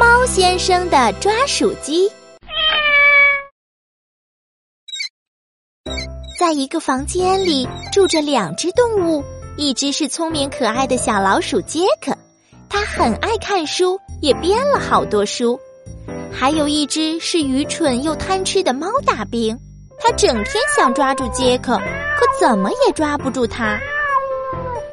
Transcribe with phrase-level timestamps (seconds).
[0.00, 2.10] 猫先生的抓鼠机。
[6.38, 9.22] 在一个房间里住着两只动物，
[9.58, 12.16] 一只是聪明可爱的小老鼠杰克，
[12.70, 15.54] 他很爱看书，也编了好多书；
[16.32, 19.54] 还有一只是愚蠢又贪吃的猫大兵，
[19.98, 23.78] 他整天想抓住杰克，可怎么也抓不住他。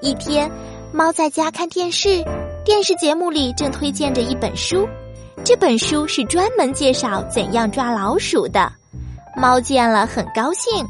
[0.02, 0.52] 一天，
[0.92, 2.26] 猫在家看电视。
[2.68, 4.86] 电视节目里正推荐着一本书，
[5.46, 8.70] 这本书是专门介绍怎样抓老鼠的。
[9.38, 10.86] 猫见了很高兴，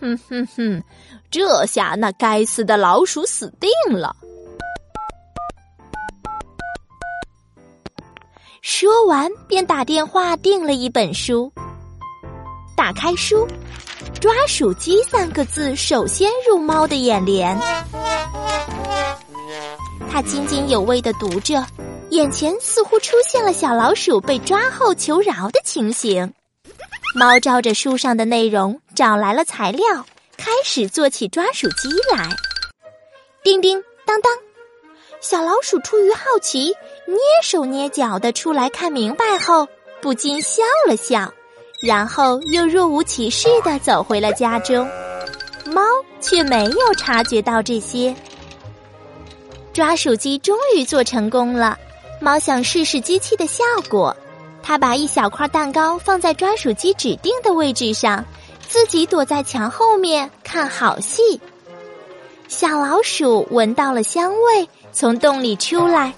[0.00, 0.82] 哼哼哼，
[1.30, 4.16] 这下那该死的老鼠死定了。
[8.62, 11.52] 说完便打电话订了一本书。
[12.74, 13.46] 打开书
[14.18, 17.54] ，“抓鼠机”三个字首先入猫的眼帘。
[20.14, 21.66] 他津津有味的读着，
[22.10, 26.32] 眼前似乎出现了小老鼠被抓后求饶的情形。
[27.16, 30.06] 猫照着书上的内容找来了材料，
[30.36, 32.28] 开始做起抓鼠机来。
[33.42, 34.32] 叮叮当当，
[35.20, 36.72] 小老鼠出于好奇，
[37.08, 39.66] 蹑手蹑脚的出来看明白后，
[40.00, 41.28] 不禁笑了笑，
[41.82, 44.88] 然后又若无其事的走回了家中。
[45.66, 45.82] 猫
[46.20, 48.14] 却没有察觉到这些。
[49.74, 51.76] 抓鼠机终于做成功了，
[52.20, 54.16] 猫想试试机器的效果。
[54.62, 58.24] 它把一小块蛋糕放在抓鼠机指定的位置上，
[58.68, 61.40] 自己躲在墙后面看好戏。
[62.46, 66.14] 小老鼠闻到了香味，从洞里出来。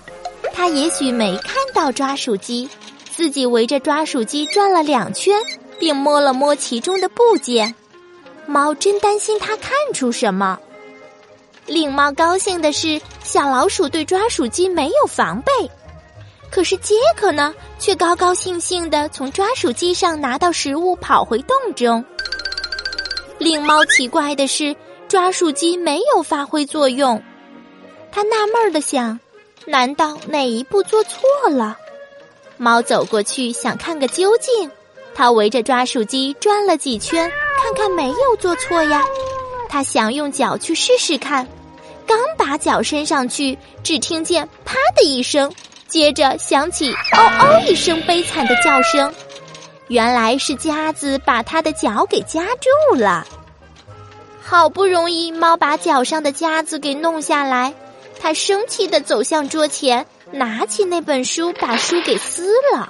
[0.53, 2.69] 它也许没看到抓鼠机，
[3.11, 5.35] 自己围着抓鼠机转了两圈，
[5.79, 7.75] 并摸了摸其中的部件。
[8.45, 10.59] 猫真担心它看出什么。
[11.67, 15.51] 令猫高兴的是，小老鼠对抓鼠机没有防备，
[16.51, 22.05] 可是杰克呢，却高高兴兴的从抓鼠机上拿到食物，跑回洞中。
[23.39, 24.75] 令猫奇怪的是，
[25.09, 27.23] 抓鼠机没有发挥作用。
[28.13, 29.19] 他纳闷的想：
[29.67, 31.77] 难道哪一步做错了？
[32.57, 34.71] 猫走过去想看个究竟，
[35.15, 39.05] 他围着抓鼠机转了几圈，看看没有做错呀。
[39.69, 41.47] 他想用脚去试试看。
[42.07, 45.53] 刚把脚伸上去，只听见“啪”的一声，
[45.89, 49.13] 接着响起“嗷嗷”一声悲惨的叫声。
[49.89, 53.27] 原来是夹子把他的脚给夹住了。
[54.43, 57.75] 好不容易，猫把脚上的夹子给弄下来，
[58.21, 62.89] 他生气的走向桌前，拿起那本书，把书给撕了，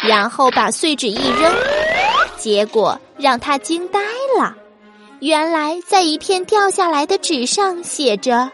[0.00, 1.54] 然后把碎纸一扔，
[2.36, 4.00] 结果让他惊呆
[4.36, 4.56] 了。
[5.20, 8.50] 原来，在一片掉下来的纸上写着：“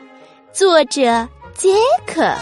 [0.52, 1.74] 作者杰
[2.06, 2.34] 克。”